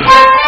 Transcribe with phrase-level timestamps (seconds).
[0.00, 0.47] Ha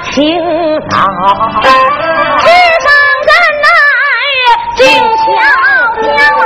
[0.00, 0.22] 清
[0.88, 0.96] 早
[2.38, 2.46] 世
[2.84, 2.86] 上
[3.26, 3.30] 人
[3.64, 3.66] 来
[4.76, 4.86] 静
[5.18, 5.26] 悄
[6.02, 6.06] 悄
[6.38, 6.42] 啊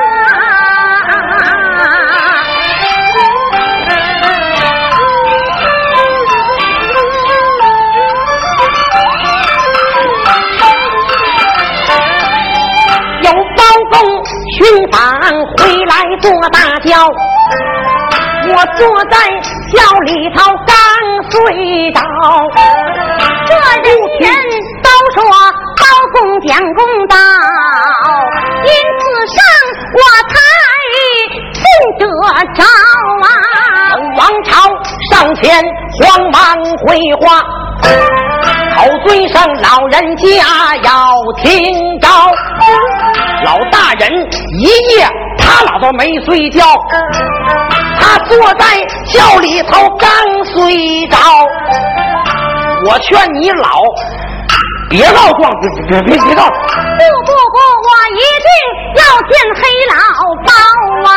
[13.23, 13.95] 有包公
[14.56, 14.98] 寻访
[15.59, 16.91] 回来坐大轿
[18.48, 18.80] 我坐
[19.11, 19.16] 在
[19.70, 20.75] 轿里头刚
[21.30, 22.00] 睡着
[26.53, 27.17] 讲公道，
[28.67, 29.42] 因此上
[29.97, 30.36] 我才
[31.55, 31.64] 听
[31.98, 32.05] 得
[32.53, 32.62] 着
[33.22, 33.27] 啊。
[34.19, 34.69] 王朝
[35.11, 35.64] 上前
[35.98, 36.55] 慌忙
[36.86, 37.41] 回话，
[38.77, 40.27] 口尊上老人家
[40.83, 42.06] 要听着，
[43.47, 44.11] 老大人
[44.61, 45.09] 一夜。
[45.39, 46.62] 他老都没睡觉，
[47.98, 48.66] 他坐在
[49.06, 50.11] 轿里头刚
[50.44, 51.16] 睡着。
[52.84, 53.83] 我劝你老
[54.93, 56.45] 别告状，别别别别告。
[56.45, 57.57] 不不不，
[57.89, 58.48] 我一定
[58.95, 59.97] 要见黑老
[60.45, 60.53] 包
[61.09, 61.11] 啊！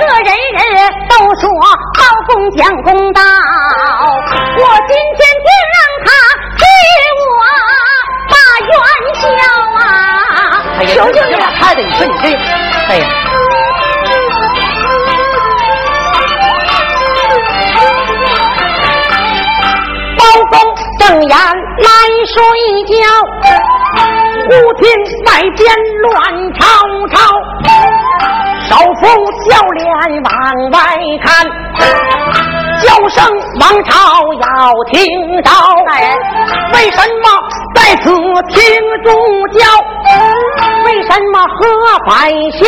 [0.00, 0.34] 这人
[0.74, 0.74] 人
[1.08, 1.48] 都说
[1.96, 6.08] 包公讲公道，我今天就让他
[6.58, 6.60] 替
[7.22, 7.30] 我
[8.26, 8.34] 把
[8.66, 8.74] 冤
[9.14, 9.22] 消
[9.78, 9.80] 啊！
[10.92, 12.24] 求求你了，太太，你说你这，
[12.88, 13.06] 哎呀。
[21.20, 21.90] 睁眼来
[22.24, 22.34] 睡
[22.86, 22.94] 觉，
[24.46, 24.48] 忽
[24.80, 24.88] 听
[25.26, 25.60] 外边
[26.00, 26.10] 乱
[26.54, 26.64] 吵
[27.12, 27.14] 吵，
[28.66, 29.00] 少妇
[29.44, 29.84] 笑脸
[30.22, 30.30] 往
[30.70, 30.78] 外
[31.22, 31.28] 看，
[32.80, 33.18] 叫声
[33.60, 33.92] 王朝
[34.40, 34.96] 要听
[35.42, 35.50] 着。
[36.72, 37.28] 为什么
[37.74, 38.08] 在此
[38.48, 38.58] 听
[39.04, 39.08] 主
[39.58, 39.60] 教？
[40.86, 42.66] 为什么和百姓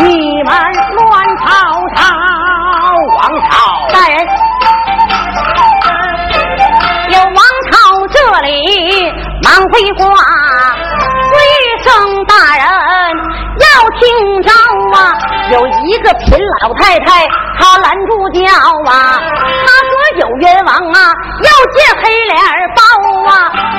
[0.00, 0.52] 你们
[0.96, 1.44] 乱吵
[1.94, 2.02] 吵？
[3.16, 3.52] 王朝
[3.92, 4.43] 大人。
[9.44, 10.06] 忙回话，
[11.30, 11.36] 回
[11.82, 12.64] 声大人
[13.60, 13.66] 要
[14.00, 14.50] 听着
[14.96, 15.12] 啊！
[15.52, 17.26] 有一个贫老太太，
[17.58, 18.40] 她拦住轿
[18.90, 19.20] 啊，
[19.64, 21.12] 她说有冤枉啊，
[21.42, 22.34] 要见黑脸
[22.74, 22.80] 包
[23.30, 23.32] 啊！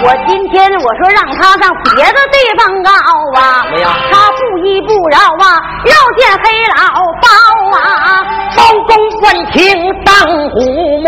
[0.03, 2.91] 我今天我说让他上别的地方告
[3.39, 3.65] 啊，
[4.11, 5.45] 他不依不饶啊，
[5.85, 6.45] 要见黑
[6.75, 6.77] 老
[7.21, 7.27] 包
[7.77, 8.23] 啊！
[8.55, 9.57] 包公闻听
[10.03, 10.13] 当
[10.51, 10.59] 虎
[11.01, 11.07] 目，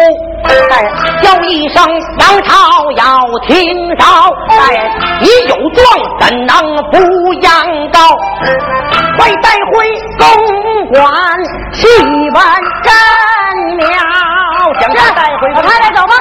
[1.22, 1.84] 叫一声
[2.20, 2.56] 杨朝
[2.96, 3.06] 要
[3.48, 3.56] 听
[3.96, 4.06] 着，
[5.22, 5.80] 你有状
[6.20, 6.52] 怎能
[6.92, 7.50] 不扬
[7.92, 8.00] 高？
[9.18, 9.74] 快带回
[10.20, 10.26] 公
[10.90, 10.96] 馆
[11.74, 12.38] 去问
[12.84, 12.88] 真
[13.78, 13.84] 了。
[14.80, 16.14] 将他带回去，快来走吧。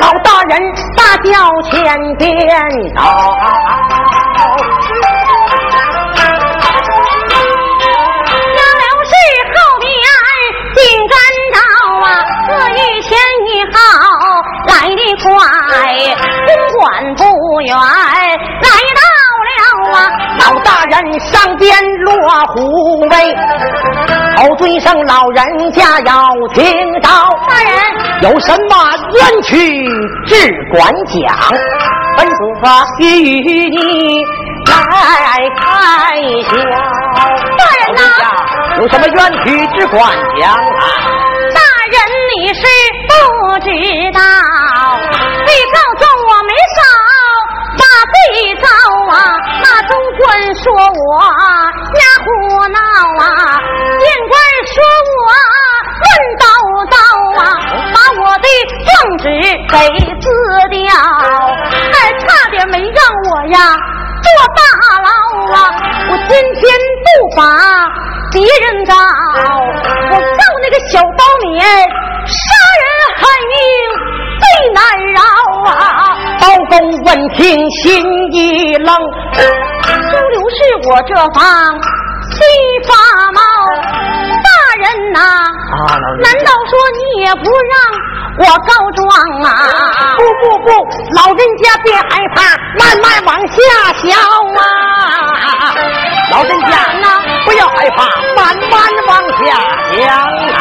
[0.00, 0.58] 老大人
[0.96, 1.30] 大轿
[1.70, 2.26] 前边
[2.96, 3.00] 走。
[17.60, 19.00] 不远，来到
[19.44, 19.52] 了
[19.92, 20.08] 啊！
[20.38, 21.76] 老大人上边
[22.06, 22.10] 落
[22.54, 23.14] 虎威，
[24.34, 26.64] 好尊上老人家要听
[27.02, 27.28] 到。
[27.46, 27.70] 大人
[28.22, 28.74] 有什么
[29.12, 29.84] 冤屈，
[30.26, 30.32] 只
[30.72, 31.36] 管讲，
[32.16, 32.32] 本主
[32.98, 34.24] 与你
[34.96, 36.16] 来开
[36.48, 36.56] 销。
[37.14, 38.00] 大人呐，
[38.80, 39.44] 有什么冤屈，
[39.78, 40.00] 只管
[40.40, 40.56] 讲啊！
[41.52, 41.60] 大
[41.90, 41.94] 人
[42.38, 42.62] 你是
[43.06, 43.12] 不
[43.58, 43.68] 知
[44.14, 44.18] 道。
[45.46, 46.78] 被告状我没少
[47.76, 47.82] 把
[48.12, 48.14] 被
[48.54, 48.66] 告
[49.10, 49.18] 啊，
[49.62, 51.00] 那州官说我
[51.94, 52.26] 瞎胡
[52.68, 52.78] 闹
[53.18, 53.24] 啊，
[53.98, 54.32] 县官
[54.66, 54.74] 说
[55.10, 55.18] 我
[56.00, 56.06] 乱
[56.38, 56.42] 叨
[56.88, 56.94] 叨
[57.40, 57.42] 啊，
[57.94, 58.46] 把我的
[58.86, 59.24] 状纸
[59.68, 59.74] 给
[60.20, 60.24] 撕
[60.70, 60.86] 掉，
[61.92, 62.98] 还差点没让
[63.30, 63.56] 我呀
[64.22, 64.60] 坐大
[65.02, 65.08] 牢
[65.54, 65.56] 啊！
[66.10, 66.62] 我今天
[67.04, 67.06] 不
[67.36, 67.40] 把
[68.32, 68.94] 别人告，
[70.12, 71.58] 我告那个小包勉
[72.26, 72.38] 杀
[72.80, 72.86] 人
[73.16, 74.19] 害命。
[74.40, 74.80] 最难
[75.14, 75.20] 饶
[75.70, 75.72] 啊！
[76.40, 76.72] 包公
[77.04, 78.02] 闻听心
[78.32, 78.96] 一愣，
[79.36, 80.56] 周刘是
[80.88, 81.40] 我这方
[82.32, 82.38] 心
[82.88, 82.90] 发
[83.32, 83.40] 毛。
[84.42, 84.48] 大
[84.78, 85.18] 人呐，
[86.22, 87.74] 难道说你也不让
[88.38, 89.02] 我告状
[89.42, 89.46] 啊？
[90.16, 90.68] 不不不，
[91.14, 92.38] 老人家别害怕，
[92.78, 93.56] 慢慢往下
[93.98, 94.08] 想
[94.56, 94.62] 啊！
[96.32, 96.66] 老人家
[97.00, 97.04] 呐，
[97.44, 98.04] 不要害怕，
[98.36, 99.12] 慢慢往
[99.44, 99.44] 下
[99.92, 100.58] 想啊！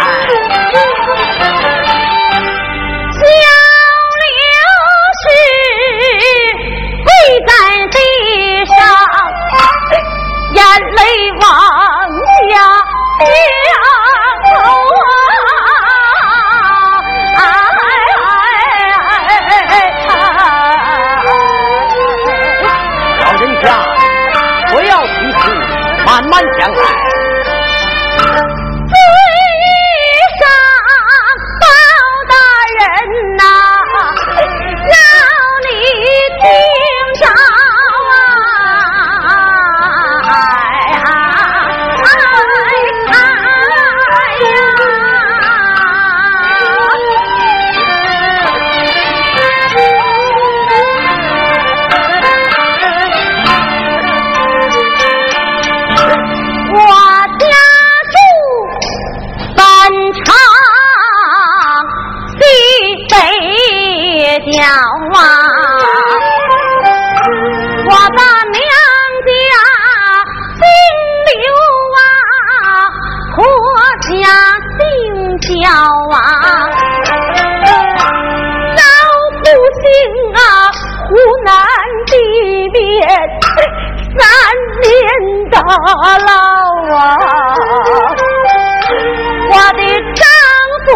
[64.60, 64.66] 了
[65.16, 65.24] 啊！
[67.86, 68.20] 我把
[68.52, 68.60] 娘
[69.26, 69.32] 家
[70.60, 70.62] 姓
[71.28, 71.38] 刘
[71.96, 72.00] 啊，
[73.36, 73.38] 婆
[74.10, 74.12] 家
[74.76, 74.80] 姓
[75.40, 75.48] 焦
[76.12, 76.16] 啊，
[78.76, 78.82] 老
[79.40, 79.44] 不
[79.80, 79.84] 姓
[80.36, 80.38] 啊，
[81.08, 81.10] 湖
[81.46, 81.48] 南
[82.08, 82.12] 地
[82.74, 82.78] 面
[84.18, 84.22] 三
[84.82, 84.88] 年
[85.50, 85.56] 大
[86.28, 86.30] 牢
[86.98, 86.98] 啊，
[89.52, 89.80] 我的
[90.16, 90.22] 丈
[90.86, 90.88] 夫。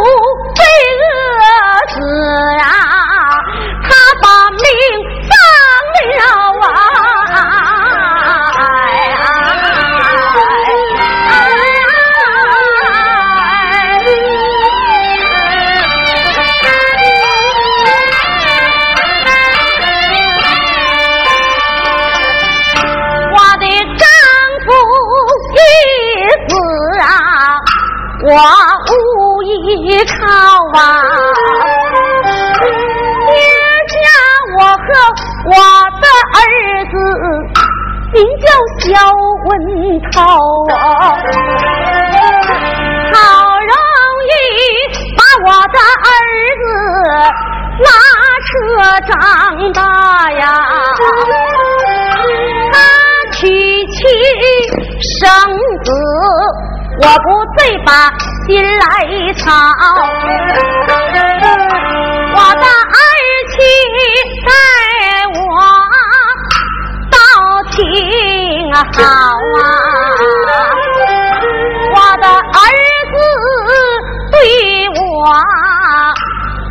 [28.34, 28.40] 我
[28.90, 29.46] 无依
[30.06, 30.18] 靠
[30.74, 30.78] 啊
[33.28, 33.32] 爹
[33.94, 33.96] 家
[34.58, 34.86] 我和
[35.46, 35.54] 我
[36.02, 36.36] 的儿
[36.90, 36.94] 子
[38.12, 38.46] 名叫
[38.80, 38.82] 小
[39.46, 39.50] 文
[40.12, 40.18] 涛。
[40.74, 40.76] 啊
[43.14, 43.16] 好
[43.60, 43.72] 容
[44.26, 44.28] 易
[45.16, 45.78] 把我的
[46.10, 46.12] 儿
[46.60, 46.62] 子
[47.84, 47.88] 拉
[48.50, 48.52] 扯
[49.12, 49.14] 长
[49.74, 49.80] 大
[50.32, 50.44] 呀。
[52.74, 52.76] 他
[53.34, 53.38] 娶
[53.88, 53.94] 妻
[55.20, 55.22] 生
[55.84, 55.88] 子
[56.96, 57.92] 我不醉把
[58.46, 58.84] 心来
[59.34, 59.44] 操，
[62.36, 62.96] 我的儿
[63.52, 63.54] 妻
[64.46, 64.50] 待
[65.34, 65.42] 我
[67.12, 67.16] 倒
[67.72, 67.76] 挺
[68.74, 68.82] 好
[69.58, 69.62] 啊，
[71.96, 72.32] 我的儿
[73.12, 73.14] 子
[74.32, 74.36] 对
[74.90, 75.02] 我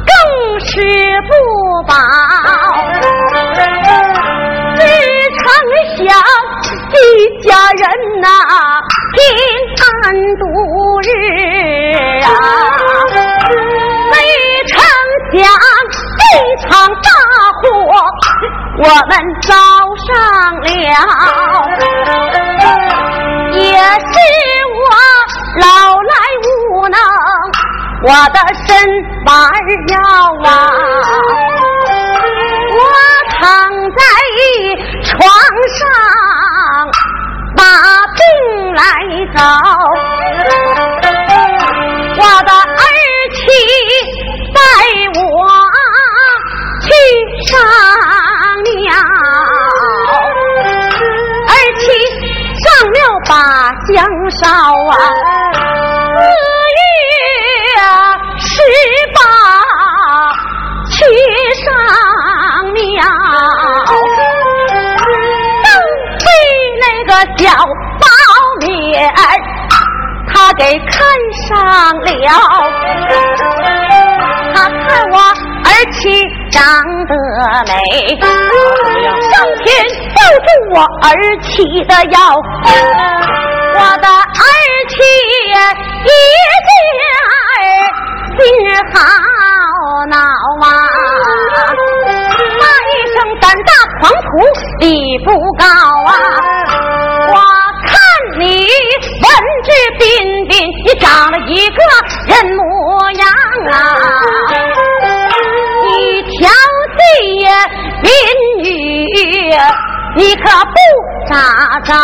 [0.07, 0.11] 更
[0.61, 0.71] 是
[1.29, 1.31] 不
[1.87, 1.91] 薄，
[5.32, 5.40] 常
[5.96, 6.00] 想
[6.93, 6.94] 一
[7.43, 7.82] 家人
[8.20, 8.26] 呐
[9.14, 9.19] 平
[9.79, 9.93] 安
[10.38, 10.43] 度
[11.02, 11.08] 日
[12.25, 12.29] 啊！
[14.11, 14.14] 没
[14.69, 14.70] 成
[15.32, 15.40] 想
[16.19, 16.25] 一
[16.62, 16.69] 场
[17.02, 17.08] 大
[17.61, 17.64] 祸
[18.79, 19.11] 我们
[19.43, 19.50] 遭
[20.06, 20.08] 上
[20.61, 20.67] 了，
[23.55, 24.14] 也是
[24.81, 24.85] 我
[25.61, 25.64] 老
[26.02, 26.12] 来
[26.43, 26.46] 无
[26.88, 26.96] 能，
[28.05, 28.37] 我的
[28.67, 28.67] 身
[29.25, 29.31] 板
[29.88, 29.93] 腰
[30.44, 30.50] 啊，
[32.75, 32.81] 我
[33.31, 33.40] 躺
[33.90, 34.00] 在
[35.23, 35.31] 皇
[35.79, 35.81] 上。
[37.55, 37.63] 把
[38.17, 38.23] 病
[38.75, 38.83] 来
[39.37, 39.39] 找，
[42.17, 42.83] 我的儿
[43.35, 43.41] 妻
[44.53, 44.59] 带
[45.15, 45.21] 我
[46.83, 46.87] 去
[47.47, 47.50] 上
[48.64, 48.91] 庙，
[51.47, 51.83] 儿妻
[52.59, 52.97] 上庙
[53.29, 53.31] 把
[53.87, 53.95] 香
[54.31, 54.43] 烧
[54.91, 54.93] 啊，
[67.42, 68.06] 个小包
[68.61, 69.12] 面，
[70.32, 70.94] 他给看
[71.49, 71.50] 上
[71.99, 72.30] 了。
[74.54, 74.80] 他看
[75.11, 76.00] 我儿妻
[76.50, 76.62] 长
[77.06, 77.12] 得
[77.66, 77.70] 美，
[79.30, 79.66] 上前
[80.14, 81.08] 抱住我儿
[81.42, 81.50] 妻
[81.84, 82.16] 的腰。
[83.75, 84.44] 我的儿
[84.88, 84.94] 妻
[86.06, 86.11] 一
[86.68, 86.70] 见
[88.38, 88.40] 心
[88.92, 88.96] 好
[90.08, 90.16] 恼
[90.62, 90.64] 啊，
[92.58, 93.70] 骂一声胆大
[94.00, 94.22] 狂徒，
[94.80, 94.84] 理
[95.25, 95.26] 不
[95.58, 95.64] 高
[96.06, 96.11] 啊！
[97.35, 97.39] 我
[97.87, 97.97] 看
[98.39, 98.45] 你
[99.23, 99.27] 文
[99.65, 100.01] 质彬
[100.49, 100.53] 彬，
[100.85, 101.79] 你长了一个
[102.27, 102.61] 人模
[103.12, 103.23] 样
[103.71, 103.75] 啊！
[105.89, 105.91] 一
[106.25, 106.37] 条
[106.99, 107.01] 街
[108.03, 108.11] 邻
[108.62, 108.69] 女，
[110.17, 110.77] 你可不
[111.27, 111.35] 咋
[111.81, 111.95] 着。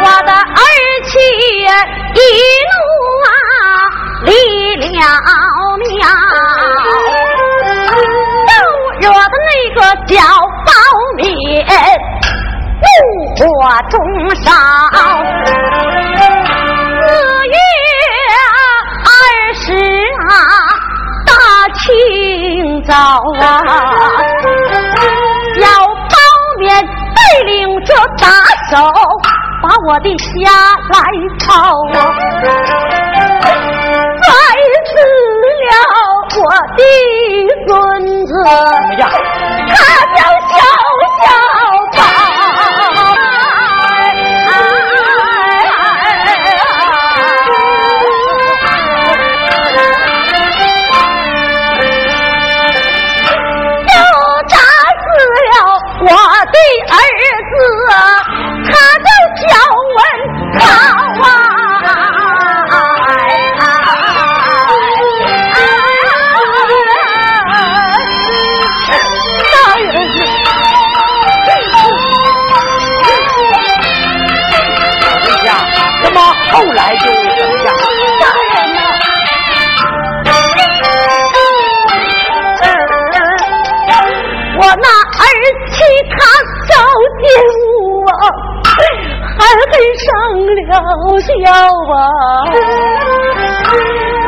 [0.00, 0.60] 我的儿
[1.04, 1.18] 妻
[2.14, 2.18] 一
[2.64, 2.72] 怒
[3.26, 3.30] 啊，
[4.24, 4.32] 离
[4.76, 4.86] 了
[5.76, 6.00] 庙，
[8.48, 8.50] 都
[9.00, 10.16] 惹得那个小
[10.64, 10.68] 包
[11.16, 11.22] 面。
[12.98, 13.04] 怒
[13.36, 13.42] 火
[13.88, 13.94] 中
[14.42, 14.50] 烧，
[17.06, 17.08] 四
[17.46, 17.54] 月
[19.04, 19.08] 二
[19.54, 19.66] 十
[20.28, 20.30] 啊，
[21.26, 21.30] 大
[21.74, 22.92] 清早
[23.40, 23.42] 啊，
[25.60, 26.14] 小包
[26.58, 28.26] 面带领着打
[28.70, 28.74] 手，
[29.62, 30.26] 把我的下
[30.90, 30.94] 来
[31.38, 31.46] 抄
[31.94, 31.96] 啊，
[34.24, 34.28] 害
[34.86, 34.90] 死
[35.68, 35.72] 了
[36.36, 36.42] 我
[36.76, 36.80] 的
[37.66, 37.68] 孙
[38.26, 38.30] 子，
[39.68, 39.72] 他
[40.16, 40.18] 叫
[40.50, 40.58] 小
[41.22, 41.26] 小
[76.52, 77.10] 后来就这
[77.64, 77.68] 样，
[84.60, 85.24] 我那儿
[85.70, 85.76] 妻
[86.10, 86.16] 她
[86.68, 86.72] 走
[87.20, 88.06] 进屋，
[89.22, 89.38] 狠
[89.70, 90.06] 狠上
[90.46, 90.60] 了
[91.20, 91.26] 笑
[91.92, 91.96] 啊。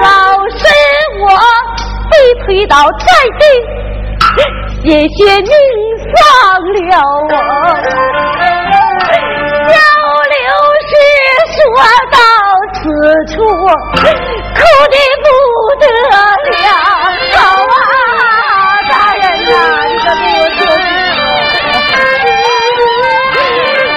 [0.01, 0.05] 老
[0.49, 0.61] 师，
[1.21, 1.25] 我
[2.11, 2.13] 被
[2.45, 3.05] 推倒在
[3.39, 3.43] 地，
[4.83, 5.51] 谢谢您
[6.15, 6.21] 帮
[6.75, 6.89] 了
[7.29, 7.33] 我。
[11.51, 11.61] 说
[12.11, 12.19] 到
[12.75, 12.81] 此
[13.35, 15.27] 处，哭的不
[15.81, 16.69] 得了，
[17.35, 17.75] 好啊，
[18.89, 19.53] 大人呐，
[19.87, 20.63] 你可给我说清
[22.77, 22.89] 楚，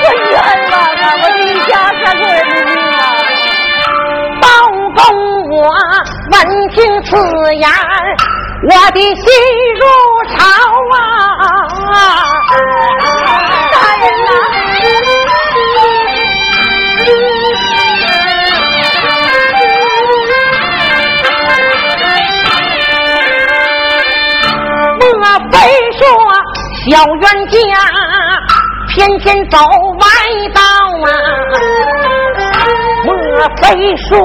[0.04, 0.34] 我冤
[0.72, 2.40] 枉啊，我的家三口人
[2.78, 3.02] 啊！
[4.42, 4.44] 包
[4.96, 5.00] 公，
[5.52, 5.58] 我
[6.32, 6.36] 闻
[6.70, 7.08] 听此
[7.56, 7.66] 言，
[8.64, 9.24] 我的心
[9.80, 9.82] 如
[10.36, 10.36] 潮
[10.94, 10.98] 啊！
[26.86, 27.58] 小冤家
[28.90, 30.06] 偏偏走歪
[30.54, 30.62] 道
[31.06, 31.08] 啊？
[33.06, 33.16] 莫
[33.58, 34.20] 非说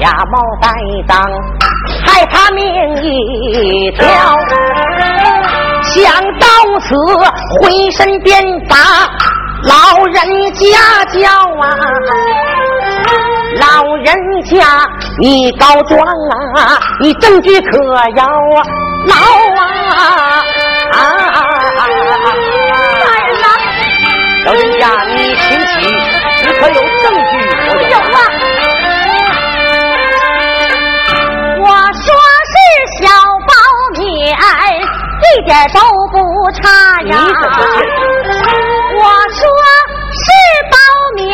[0.00, 0.66] 假冒怠
[1.06, 1.16] 当
[2.04, 2.60] 害他命
[3.02, 4.04] 一条？
[5.84, 6.02] 想
[6.38, 6.46] 到
[6.80, 6.96] 此，
[7.60, 8.76] 浑身鞭打
[9.62, 10.16] 老人
[10.54, 10.66] 家
[11.12, 11.64] 叫啊！
[13.60, 14.06] 老人
[14.44, 14.54] 家，
[15.20, 15.98] 你告状
[16.56, 16.78] 啊！
[17.00, 17.78] 你证据可
[18.16, 18.66] 要啊！
[19.06, 19.14] 牢
[19.56, 20.02] 啊！
[20.92, 20.98] 啊！
[26.60, 27.32] 可有证据？
[27.68, 28.18] 我有啊！
[31.58, 32.04] 我说
[32.52, 32.54] 是
[33.00, 33.04] 小
[33.46, 33.50] 包
[33.98, 34.04] 面，
[35.22, 35.80] 一点都
[36.12, 36.14] 不
[36.52, 36.60] 差
[37.02, 37.12] 呀。
[37.12, 37.54] 你怎么
[38.98, 39.38] 我说
[40.12, 40.24] 是
[40.70, 40.74] 包
[41.16, 41.28] 面，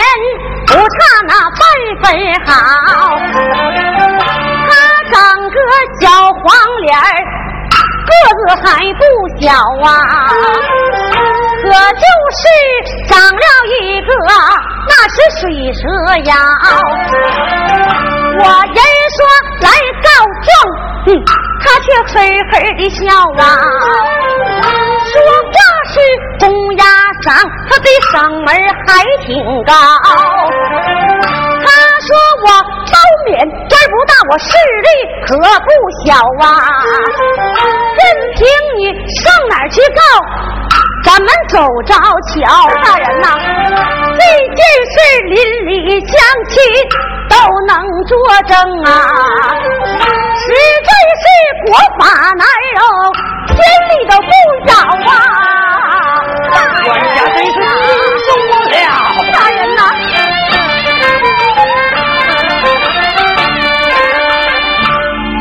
[0.66, 0.98] 不差
[1.28, 1.62] 那半
[2.02, 2.04] 分
[2.46, 2.50] 好。
[4.68, 4.70] 他
[5.12, 5.14] 长
[5.50, 5.56] 个
[6.00, 6.42] 小黄
[6.82, 7.00] 脸儿，
[8.08, 9.00] 个子还不
[9.40, 9.44] 小
[9.84, 9.92] 啊。
[11.72, 12.04] 可就
[12.36, 12.42] 是
[13.08, 13.46] 长了
[13.80, 14.12] 一个
[14.88, 15.80] 那是水蛇
[16.24, 16.30] 腰。
[18.38, 18.76] 我人
[19.16, 19.18] 说
[19.62, 19.66] 来
[20.02, 20.06] 告
[20.44, 20.52] 状，
[21.06, 21.08] 哼，
[21.62, 22.14] 他却嘿
[22.52, 23.00] 嘿的笑
[23.38, 23.42] 啊。
[25.08, 25.12] 说
[25.48, 25.56] 话
[25.88, 25.94] 是
[26.40, 26.44] 公
[26.76, 26.84] 鸭
[27.24, 27.32] 嗓，
[27.70, 28.14] 他的嗓
[28.44, 28.52] 门
[28.86, 29.32] 还挺
[29.64, 29.72] 高。
[31.64, 31.66] 他
[32.00, 32.08] 说
[32.42, 32.46] 我
[32.84, 32.94] 包
[33.26, 34.50] 勉官儿不大，我势
[34.82, 34.88] 力
[35.26, 35.68] 可不
[36.04, 36.44] 小啊。
[37.96, 38.00] 任
[38.34, 38.40] 凭
[38.76, 40.00] 你上哪儿去告，
[41.04, 42.40] 咱们走着瞧。
[42.84, 43.26] 大人呐、
[44.18, 44.22] 这
[44.54, 44.94] 件事
[45.26, 45.34] 邻
[45.66, 46.10] 里乡
[46.48, 46.54] 亲
[47.28, 47.34] 都
[47.66, 47.70] 能
[48.04, 48.10] 作
[48.46, 48.50] 证
[48.84, 48.88] 啊，
[50.38, 50.44] 实
[50.86, 50.90] 在
[51.20, 51.24] 是
[51.66, 51.68] 国
[51.98, 52.00] 法
[52.36, 52.42] 难
[52.76, 52.80] 容，
[53.48, 53.56] 天
[53.88, 54.28] 理都不
[54.66, 54.70] 饶
[55.10, 55.14] 啊！
[56.84, 57.90] 管家真是心
[58.26, 58.52] 中了。
[59.32, 59.80] 大人呐、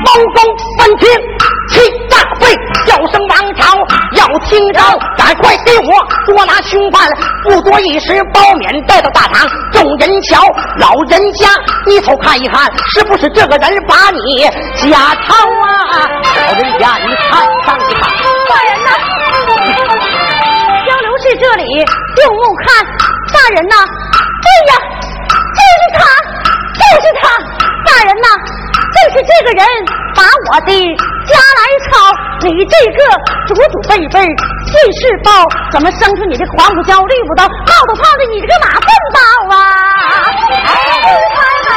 [0.05, 0.37] 包公
[0.77, 1.03] 闻听，
[5.71, 5.93] 给我
[6.25, 7.07] 捉拿凶犯！
[7.43, 10.43] 不多一时，包勉带到大堂，众人瞧，
[10.77, 11.47] 老人家，
[11.87, 14.43] 你瞅看一看，是不是这个人把你
[14.91, 15.31] 假抄
[15.63, 16.03] 啊？
[16.43, 18.11] 老人家，你看上去看。
[18.51, 18.91] 大人呐、
[20.83, 22.83] 交流室这里用目看，
[23.31, 23.75] 大人呐、
[24.43, 24.75] 对呀，
[25.55, 26.03] 就是他，
[26.75, 27.31] 就是他，
[27.87, 28.27] 大人呐、
[28.91, 29.63] 正是这个人
[30.15, 30.19] 把
[30.51, 30.71] 我的
[31.25, 32.11] 家来抄，
[32.41, 32.99] 你这个
[33.47, 34.19] 祖祖辈辈
[34.71, 35.31] 进士包，
[35.71, 39.19] 怎么生出你这黄不焦绿不刀，冒都泡的你这个马粪包
[39.53, 39.57] 啊！
[40.65, 40.69] 哎，
[41.35, 41.69] 太太。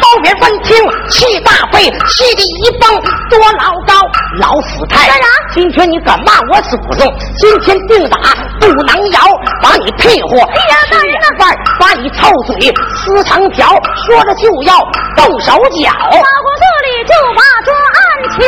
[0.00, 0.76] 包勉闻听，
[1.08, 2.86] 气大肺，气的一蹦
[3.30, 3.94] 多老高，
[4.38, 7.12] 老死太干啥今天你敢骂我祖宗？
[7.38, 8.18] 今天定打
[8.60, 9.20] 不能饶，
[9.62, 10.38] 把你屁股！
[10.38, 13.68] 哎呀大人呐饭把你臭嘴撕成条，
[14.06, 14.78] 说着就要
[15.16, 15.52] 动手
[15.82, 15.90] 脚。
[15.90, 17.98] 法国这里就把这案
[18.30, 18.38] 敲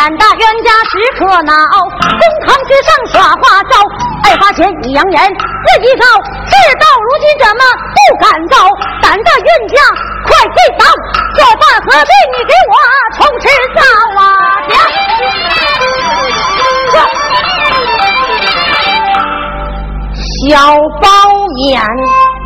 [0.00, 3.76] 胆大冤家时可恼，公堂之上耍花招，
[4.24, 6.06] 爱花钱你扬言自己告，
[6.48, 7.60] 事到如今怎么
[7.92, 8.56] 不敢招？
[9.02, 9.76] 胆大冤家
[10.24, 10.86] 快跪倒，
[11.36, 12.74] 这饭何必你给我
[13.18, 13.44] 重吃
[13.76, 13.82] 造
[14.16, 14.24] 啊？
[20.48, 20.48] 小
[21.02, 21.06] 包
[21.56, 21.84] 面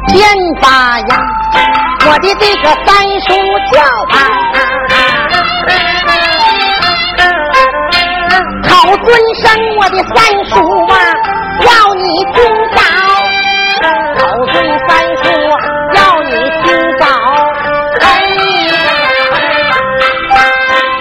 [0.08, 0.26] 便
[0.60, 1.22] 把呀，
[2.08, 3.30] 我的这个三叔
[3.72, 3.78] 叫
[4.10, 4.12] 他。
[8.68, 9.42] 考尊生
[9.76, 10.52] 我的三叔
[10.86, 10.94] 啊，
[11.60, 12.36] 要你听
[12.74, 12.78] 到。
[14.16, 14.22] 考
[14.52, 14.54] 尊
[14.88, 14.90] 三
[15.22, 15.24] 叔
[15.94, 16.64] 要你听
[16.98, 17.02] 到。
[18.00, 18.04] 哎，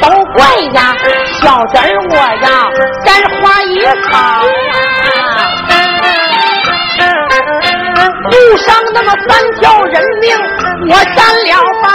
[0.01, 0.39] 都怪
[0.73, 0.77] 呀，
[1.41, 2.45] 小侄儿我呀，
[3.03, 3.07] 沾
[3.41, 3.73] 花野
[4.03, 4.75] 草啊。
[8.29, 10.25] 不伤那么三条人命，
[10.89, 11.85] 我沾了包。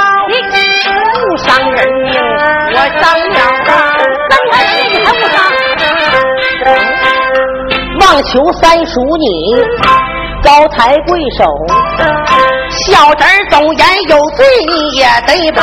[1.14, 2.14] 不伤人命，
[2.72, 3.68] 我伤了包。
[8.22, 9.26] 求三叔你
[10.42, 11.44] 高抬贵手，
[12.70, 15.62] 小侄儿忠言有罪，你也得把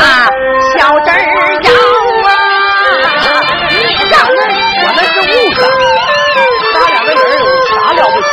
[0.77, 1.15] 小侄儿
[1.61, 1.69] 饶
[2.27, 2.31] 啊！
[3.69, 3.73] 你
[4.09, 4.37] 让人，
[4.83, 5.57] 我那是误伤，
[6.73, 8.27] 咱两个人有啥了不起？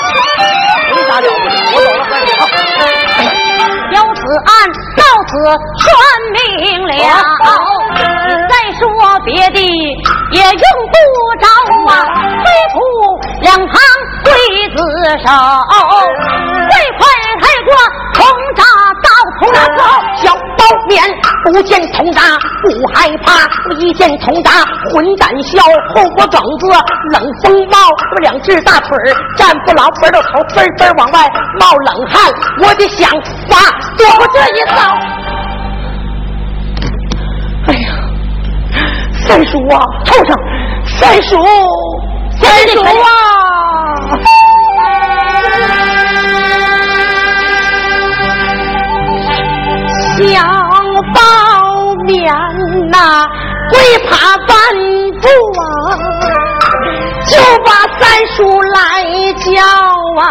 [0.91, 2.45] 没啥了不起，我走了，啊！
[3.93, 4.50] 有此案
[4.97, 5.31] 到此
[5.79, 5.87] 算
[6.33, 6.37] 明
[6.87, 6.91] 了，
[8.49, 8.81] 再说
[9.25, 9.59] 别的
[10.33, 10.95] 也用不
[11.41, 11.47] 着
[11.93, 11.93] 啊，
[12.43, 12.75] 非图
[13.43, 13.71] 两旁
[14.32, 14.36] 刽
[14.74, 14.76] 子
[15.18, 15.28] 手，
[16.70, 17.00] 最快
[17.40, 17.70] 太过
[18.14, 18.24] 通
[18.56, 18.60] 闸
[19.02, 19.06] 到
[19.38, 19.78] 头那个
[20.16, 20.90] 小包面
[21.44, 22.20] 不见通闸
[22.62, 23.46] 不害怕，
[23.76, 24.50] 一见通闸
[24.90, 25.62] 混胆笑，
[25.94, 26.66] 后脖梗子
[27.12, 27.76] 冷风冒，
[28.22, 28.88] 两只大腿
[29.36, 33.10] 站不牢，分到头分分往外冒冷汗，我得想
[33.48, 33.56] 法
[33.98, 34.80] 躲过这一遭。
[37.66, 37.88] 哎呀，
[39.26, 40.34] 三叔啊，畜生！
[40.99, 41.36] 三叔，
[42.43, 42.87] 三叔啊！
[50.19, 50.45] 想
[51.15, 51.21] 包
[52.07, 52.33] 面
[52.91, 52.97] 呐、
[53.71, 53.73] 会
[54.07, 54.50] 怕半
[55.21, 55.26] 步
[55.61, 55.63] 啊，
[57.26, 57.33] 就
[57.65, 58.76] 把三叔来
[59.39, 59.50] 叫
[60.21, 60.23] 啊。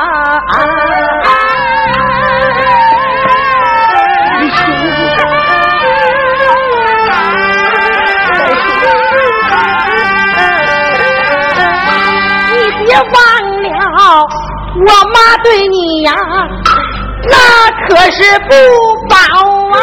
[12.91, 13.07] 别忘
[13.63, 14.27] 了，
[14.75, 16.13] 我妈对你呀，
[17.29, 17.35] 那
[17.87, 18.49] 可是不
[19.07, 19.15] 薄
[19.71, 19.79] 啊！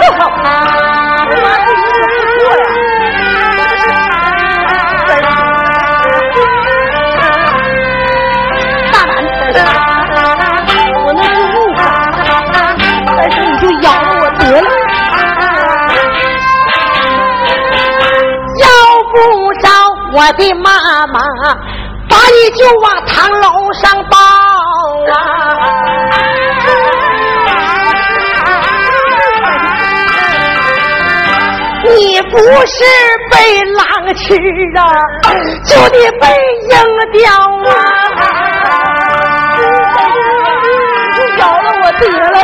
[8.92, 9.12] 大胆
[11.04, 11.78] 我那是误伤，
[13.16, 14.68] 但是你就咬了我得了。
[18.58, 18.64] 要
[19.12, 19.14] 不
[19.60, 19.64] 着
[20.14, 20.70] 我的妈
[21.08, 21.20] 妈，
[22.50, 24.16] 就往堂楼上抱
[25.12, 25.14] 啊！
[31.84, 32.84] 你不是
[33.30, 33.34] 被
[33.74, 33.82] 狼
[34.14, 34.34] 吃
[34.76, 34.82] 啊，
[35.64, 36.24] 就得被
[36.62, 36.72] 鹰
[37.12, 37.24] 叼
[37.70, 37.72] 啊！
[41.16, 42.36] 你咬了我得了，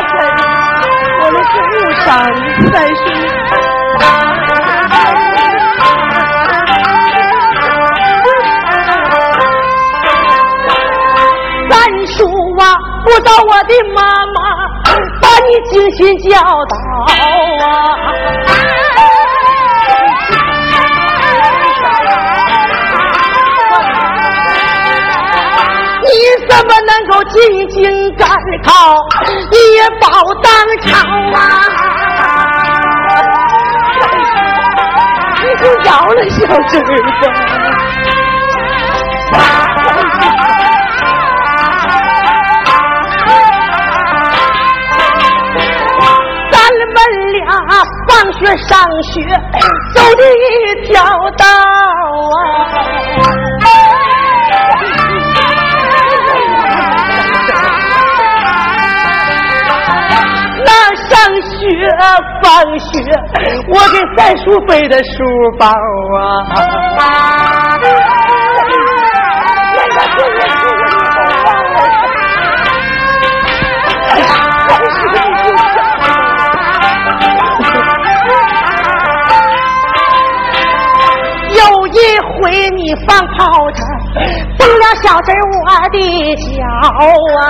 [1.21, 2.09] 我那是误伤，
[2.73, 3.01] 三叔。
[13.05, 14.37] 不知道我的妈妈
[15.21, 16.75] 把你精心教导
[17.07, 17.07] 啊。
[26.03, 26.09] 你
[26.49, 27.81] 怎么能够进京
[28.17, 28.29] 赶
[28.65, 28.71] 考，
[29.51, 29.57] 也
[30.01, 30.05] 保
[30.43, 30.51] 当
[30.83, 30.89] 朝
[31.37, 31.41] 啊？
[35.43, 36.37] 你就饶了小
[36.69, 36.83] 侄儿
[46.93, 46.99] 们
[47.33, 47.41] 俩
[48.09, 48.71] 放学上
[49.03, 49.13] 学
[49.95, 50.93] 走的一条
[51.37, 51.45] 道
[52.29, 52.41] 啊。
[60.65, 61.11] 那上
[61.43, 61.59] 学
[62.43, 62.45] 放
[62.79, 62.93] 学，
[63.69, 65.11] 我给三叔背的书
[65.59, 66.23] 包啊。
[82.41, 83.81] 回你放炮仗，
[84.59, 85.97] 崩了小侄儿我的
[86.37, 86.65] 脚
[87.41, 87.43] 啊！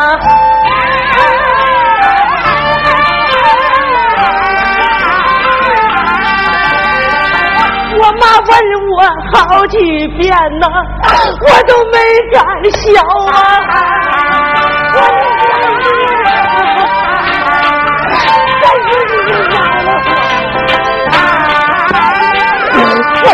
[7.95, 8.51] 我妈问
[8.91, 8.97] 我
[9.33, 9.77] 好几
[10.19, 10.25] 遍
[10.59, 10.67] 呐，
[11.47, 11.97] 我都没
[12.33, 12.81] 敢笑
[13.33, 13.37] 啊！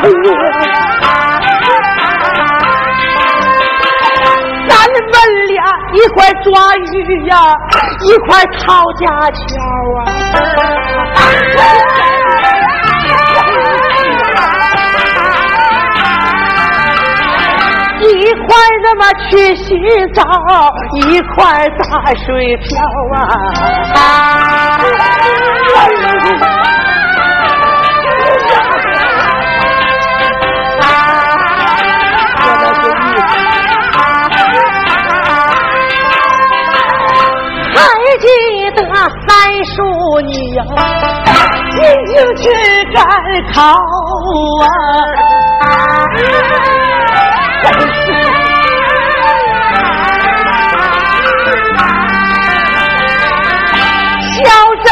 [0.01, 0.98] 哎呀！
[5.99, 7.35] 一块抓鱼呀，
[8.05, 8.57] 一块掏
[9.01, 9.39] 家雀
[9.97, 10.01] 啊。
[18.01, 18.47] 一块
[18.85, 19.67] 他妈去洗
[20.15, 20.23] 澡，
[20.95, 21.83] 一块打
[22.15, 22.69] 水漂
[23.15, 23.99] 啊！
[42.37, 42.45] 去
[42.95, 43.05] 赶
[43.53, 43.57] 考
[44.63, 44.67] 啊！
[54.35, 54.45] 小
[54.85, 54.87] 子，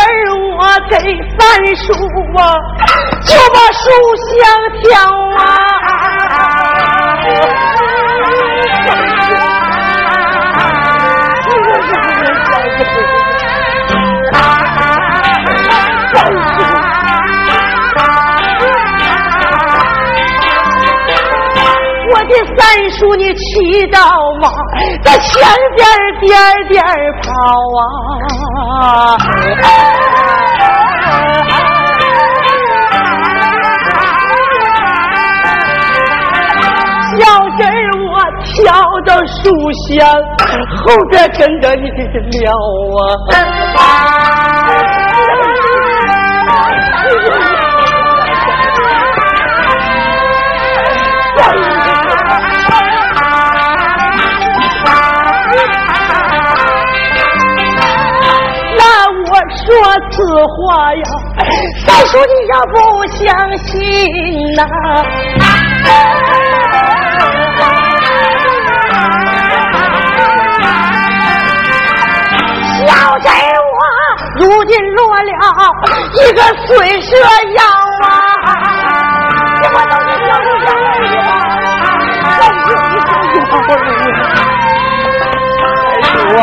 [0.58, 0.94] 我给
[1.38, 1.38] 三
[1.76, 1.84] 叔
[2.36, 2.40] 啊，
[3.24, 3.84] 就把书
[4.32, 4.42] 香
[4.90, 5.25] 教。
[22.56, 23.98] 三叔，你骑着
[24.40, 24.48] 马，
[25.02, 25.30] 在前
[25.76, 25.86] 边
[26.20, 26.30] 颠
[26.68, 26.82] 颠
[27.22, 27.28] 跑
[27.76, 27.80] 啊！
[37.18, 37.20] 小
[37.56, 37.68] 侄儿，
[38.12, 38.54] 我跳
[39.06, 39.34] 到树
[39.88, 39.88] 下，
[40.84, 41.82] 后边跟着你
[42.40, 43.00] 撩啊！
[59.66, 59.74] 说
[60.12, 61.02] 此话呀，
[61.84, 62.74] 三叔你要不
[63.16, 63.26] 相
[63.58, 63.68] 信
[64.54, 64.62] 呐？
[72.78, 73.28] 小贼
[73.74, 73.80] 我
[74.38, 75.32] 如今落了
[76.14, 77.08] 一个水蛇
[77.56, 77.60] 腰
[78.02, 78.06] 啊！
[86.28, 86.40] 我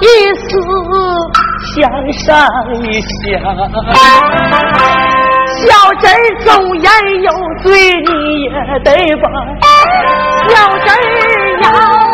[0.00, 0.48] 一思
[1.74, 2.34] 想上
[2.82, 3.40] 一想，
[5.60, 5.68] 小
[6.00, 6.10] 侄儿
[6.40, 6.48] 纵
[6.80, 6.88] 然
[7.22, 7.30] 有
[7.62, 7.68] 罪，
[8.06, 8.46] 你也
[8.80, 9.24] 得把
[10.48, 10.94] 小侄儿
[11.62, 12.09] 要。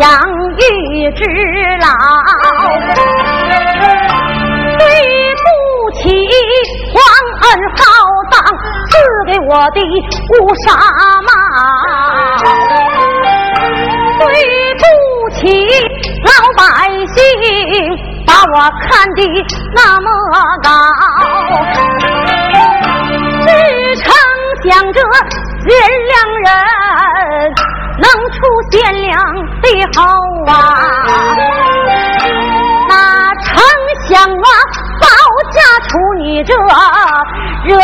[0.00, 0.08] 养
[0.56, 1.22] 育之
[1.82, 1.86] 老，
[4.78, 4.82] 对
[5.36, 5.44] 不
[5.98, 6.00] 起
[6.94, 6.96] 皇
[7.42, 7.44] 恩
[7.76, 7.78] 浩
[8.30, 8.34] 荡
[8.88, 8.90] 赐
[9.26, 9.78] 给我的
[10.30, 10.32] 乌
[10.64, 10.68] 纱
[11.28, 11.30] 帽，
[14.20, 14.24] 对
[14.78, 14.82] 不
[15.34, 15.38] 起
[16.24, 16.64] 老百
[17.04, 17.16] 姓
[18.26, 18.56] 把我
[18.88, 19.20] 看的
[19.76, 20.08] 那么
[20.62, 20.66] 高，
[23.44, 23.48] 只
[23.96, 24.04] 成
[24.64, 24.96] 想着
[25.66, 25.70] 人
[26.08, 26.48] 两人。
[36.30, 37.80] 你这惹祸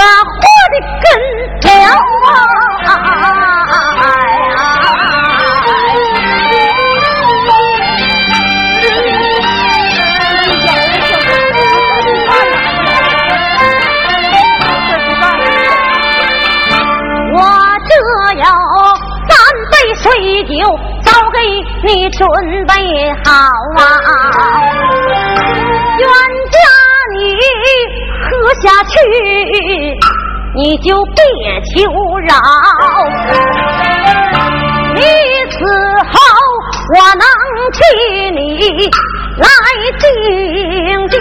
[0.71, 1.85] 的根了
[2.87, 3.27] 啊！
[19.97, 20.13] 水
[20.45, 20.53] 酒
[21.03, 21.39] 早给
[21.83, 22.29] 你准
[22.67, 22.75] 备
[23.25, 23.33] 好
[23.79, 24.36] 啊，
[28.47, 28.95] 喝下去，
[30.55, 31.21] 你就别
[31.65, 31.75] 求
[32.21, 32.31] 饶。
[34.95, 35.03] 你
[35.51, 35.59] 死
[36.13, 36.15] 后
[36.95, 37.27] 我能
[37.73, 37.77] 替
[38.31, 38.39] 你
[39.37, 39.45] 来
[39.99, 40.07] 敬
[41.09, 41.15] 讲，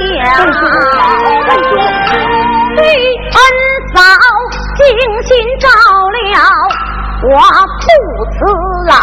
[2.76, 3.38] 对恩
[3.96, 3.98] 嫂
[4.78, 4.86] 精
[5.24, 5.66] 心照
[6.22, 6.24] 料。
[7.28, 7.34] 我
[7.82, 7.84] 不
[8.36, 8.38] 辞
[8.88, 8.94] 劳，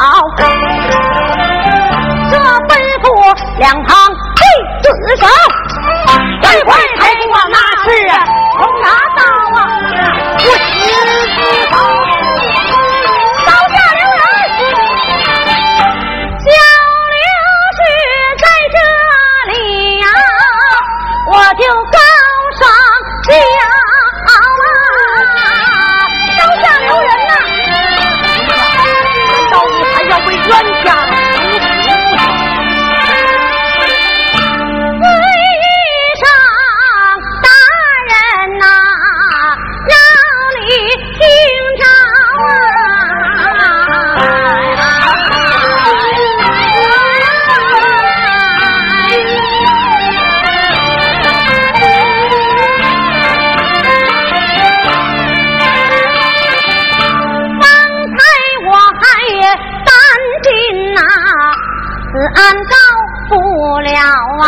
[64.13, 64.47] 好啊！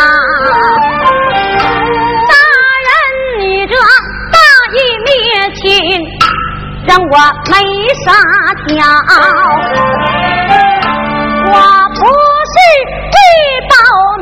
[2.28, 2.32] 大
[2.84, 2.92] 人，
[3.40, 3.72] 你这
[4.30, 4.36] 大
[4.74, 5.08] 义灭
[5.54, 5.62] 亲，
[6.86, 7.16] 让我
[7.50, 7.52] 没
[8.04, 8.06] 杀
[8.66, 8.70] 条。
[11.46, 11.56] 我
[11.94, 12.00] 不
[12.52, 12.54] 是
[13.14, 13.16] 为
[13.70, 13.72] 保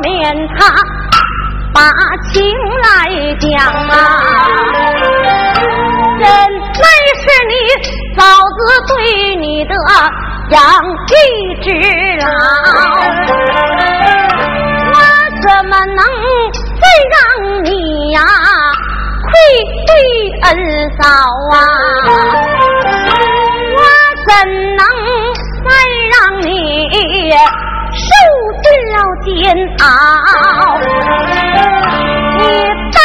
[0.01, 0.07] 免
[0.57, 0.59] 他
[1.73, 1.77] 把
[2.31, 2.31] 情
[2.83, 2.87] 来
[3.41, 3.51] 讲
[3.89, 3.93] 啊，
[6.19, 6.87] 人来
[7.19, 7.53] 是你
[8.15, 9.75] 嫂子对你的
[10.51, 10.57] 养
[11.09, 11.13] 育
[11.61, 11.67] 之
[12.21, 12.23] 劳。
[15.55, 16.03] 怎么能
[16.81, 17.15] 再让
[17.63, 17.69] 你
[18.11, 18.19] 呀？
[19.21, 19.29] 愧
[19.85, 19.91] 对
[20.41, 20.49] 恩
[20.99, 21.03] 嫂
[21.51, 21.55] 啊！
[23.75, 23.79] 我
[24.25, 24.31] 怎
[24.75, 24.81] 能
[25.63, 25.69] 再
[26.09, 26.49] 让你
[27.93, 28.03] 受
[28.63, 29.31] 尽了煎
[29.77, 29.85] 熬？
[32.39, 32.41] 你
[32.91, 32.97] 大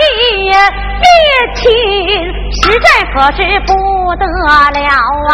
[0.00, 0.02] 义
[0.50, 1.06] 灭
[1.54, 1.62] 亲，
[2.62, 3.70] 实在可是不
[4.16, 4.90] 得了
[5.30, 5.32] 啊！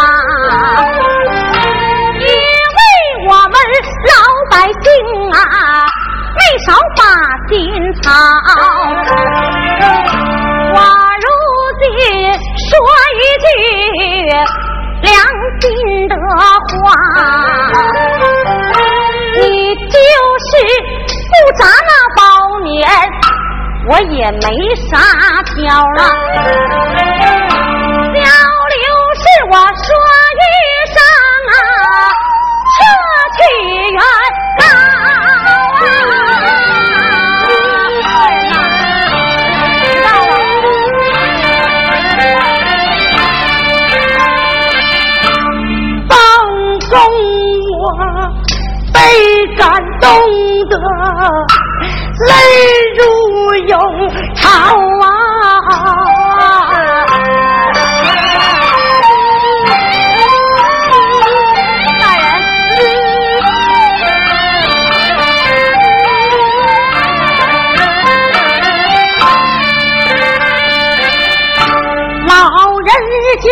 [2.19, 2.79] 因为
[3.27, 3.53] 我们
[4.05, 4.13] 老
[4.51, 4.53] 百
[4.83, 4.85] 姓
[5.31, 5.88] 啊，
[6.65, 7.01] 少把
[7.47, 7.57] 心
[8.01, 8.11] 操。
[10.73, 10.77] 我
[11.23, 11.27] 如
[11.79, 11.83] 今
[12.69, 12.69] 说
[13.15, 13.47] 一句
[15.01, 15.07] 良
[15.61, 15.63] 心
[16.07, 16.91] 的话，
[19.41, 19.43] 你
[19.75, 19.97] 就
[20.47, 20.49] 是
[21.29, 22.19] 不砸那包
[22.63, 22.77] 年，
[23.89, 24.45] 我也没
[24.89, 24.91] 啥
[25.55, 25.57] 挑
[25.95, 25.99] 了。
[28.13, 28.23] 小
[28.73, 28.77] 刘
[29.15, 29.87] 是我说
[30.35, 30.43] 一
[50.01, 50.07] 懂
[50.69, 50.77] 得
[52.27, 52.31] 泪
[52.97, 52.99] 如
[53.67, 53.73] 涌
[54.35, 54.43] 潮
[55.01, 55.05] 啊！
[61.99, 62.23] 大人，
[72.27, 72.33] 老
[72.79, 72.89] 人
[73.41, 73.47] 家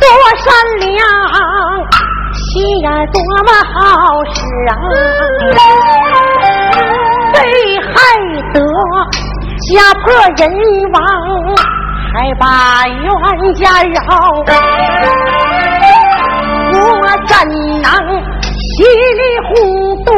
[0.00, 0.04] 多
[0.38, 0.46] 善
[0.80, 0.88] 良。
[2.32, 3.78] 心眼多么好
[4.68, 4.72] 啊！
[7.32, 7.36] 被
[7.80, 7.92] 害
[8.52, 8.56] 得
[9.66, 9.70] 家
[10.02, 10.02] 破
[10.36, 10.40] 人
[10.92, 10.96] 亡，
[12.12, 12.44] 还把
[12.88, 13.00] 冤
[13.54, 13.98] 家饶，
[16.72, 16.78] 我
[17.26, 17.32] 怎
[17.82, 17.86] 能
[18.54, 18.64] 稀
[19.18, 19.50] 里糊
[20.04, 20.08] 涂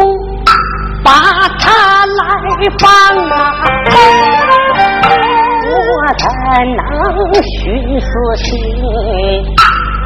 [1.05, 1.11] 把
[1.59, 1.65] 他
[2.07, 2.21] 来
[2.79, 2.83] 放
[3.31, 3.33] 啊？
[5.65, 5.75] 我
[6.19, 6.25] 怎
[6.77, 6.81] 能
[7.43, 7.51] 寻
[8.01, 8.47] 死心？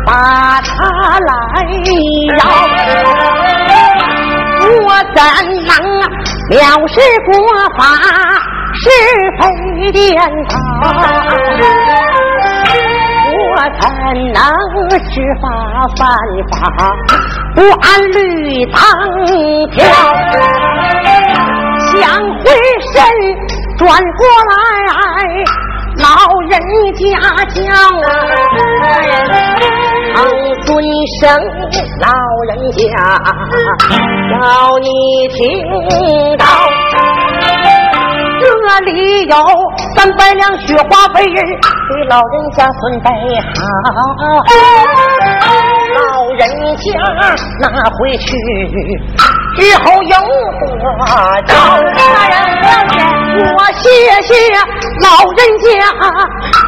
[0.07, 0.11] 把
[0.61, 0.69] 他
[1.19, 1.33] 来
[2.39, 2.41] 饶，
[4.67, 5.19] 我怎
[5.65, 5.71] 能
[6.51, 6.55] 藐
[6.93, 6.95] 视
[7.27, 7.29] 国
[7.79, 7.81] 法，
[8.75, 8.85] 是
[9.39, 9.43] 非
[9.93, 10.05] 颠
[10.49, 10.53] 倒？
[13.39, 13.83] 我怎
[14.33, 14.37] 能
[14.99, 15.45] 知法？
[15.97, 16.01] 犯
[16.51, 16.55] 法，
[17.55, 18.17] 不按律
[18.73, 18.77] 当
[19.71, 19.77] 条？
[21.93, 21.95] 想
[22.41, 22.45] 回
[22.93, 22.95] 身
[23.79, 24.53] 转过来，
[25.99, 26.05] 老
[26.51, 26.53] 人
[26.95, 27.01] 家
[27.55, 27.57] 叫
[28.03, 28.05] 啊。
[30.65, 30.83] 尊
[31.21, 31.29] 生，
[32.01, 32.09] 老
[32.49, 32.81] 人家，
[34.33, 34.89] 要你
[35.29, 35.37] 听
[36.39, 36.45] 到，
[38.41, 38.45] 这
[38.85, 38.91] 里
[39.27, 39.35] 有
[39.95, 41.39] 三百两雪花费，给
[42.09, 43.07] 老人家准备
[43.55, 43.61] 好，
[45.95, 46.01] 老
[46.33, 46.41] 人
[46.77, 46.83] 家
[47.61, 48.27] 拿回去
[49.59, 50.17] 之后有
[50.61, 50.65] 多
[51.47, 51.51] 招？
[51.95, 52.35] 大人。
[53.37, 53.85] 我谢
[54.23, 54.29] 谢
[55.03, 55.65] 老人家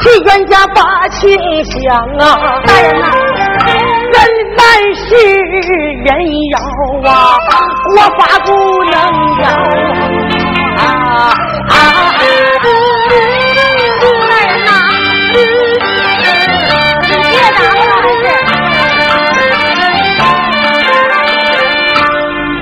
[0.03, 1.17] 替冤家把情
[1.65, 1.75] 想
[2.19, 2.23] 啊！
[2.67, 3.05] 大人呐，
[4.79, 4.95] 人来
[5.63, 5.69] 是
[6.05, 6.09] 人
[6.53, 6.55] 妖
[7.11, 7.11] 啊，
[7.89, 8.49] 国法不
[8.85, 8.95] 能
[9.41, 9.45] 要
[10.79, 10.83] 啊！
[11.69, 11.73] 大
[12.19, 12.23] 人
[14.65, 14.71] 呐，
[17.05, 17.13] 别
[17.51, 17.83] 打了，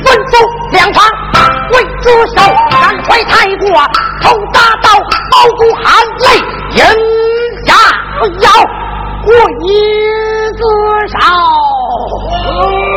[0.02, 0.34] 分走
[0.72, 0.96] 两旁
[1.72, 2.38] 为主手，
[2.70, 2.74] 赶
[3.04, 3.64] 快太过
[4.22, 4.24] 头
[4.54, 4.84] 打到
[5.32, 5.84] 毛骨含
[6.20, 6.24] 泪，
[6.72, 6.78] 应
[7.66, 7.68] 下
[8.40, 8.44] 要
[9.22, 9.28] 鬼
[10.56, 10.58] 子
[11.08, 11.14] 上，
[11.96, 12.95] 还。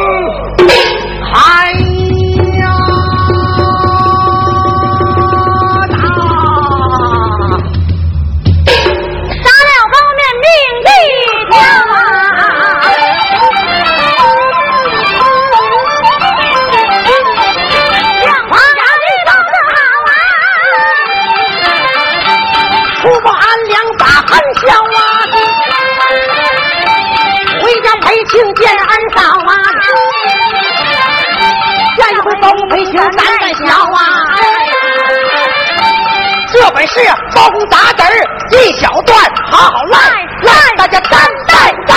[36.94, 37.00] 是
[37.36, 38.14] 包公打子儿
[38.52, 39.18] 一小段，
[39.52, 40.00] 好好来
[40.44, 41.96] 来，大家站在岗。